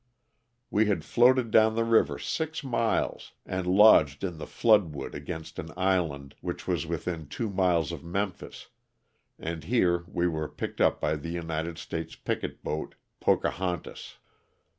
We 0.71 0.87
had 0.87 1.05
floated 1.05 1.51
down 1.51 1.75
the 1.75 1.83
river 1.83 2.17
six 2.17 2.63
miles 2.63 3.33
and 3.45 3.67
lodged 3.67 4.23
in 4.23 4.39
the 4.39 4.47
flood 4.47 4.95
wood 4.95 5.13
against 5.13 5.59
an 5.59 5.69
island 5.77 6.33
which 6.41 6.67
was 6.67 6.87
within 6.87 7.27
two 7.27 7.51
miles 7.51 7.91
of 7.91 8.03
Memphis, 8.03 8.69
and 9.37 9.63
here 9.63 10.03
we 10.07 10.27
were 10.27 10.47
picked 10.49 10.81
up 10.81 10.99
by 10.99 11.17
the 11.17 11.29
United 11.29 11.77
States 11.77 12.15
picket 12.15 12.63
boat, 12.63 12.95
"^Poca 13.21 13.51
hontas." 13.51 14.15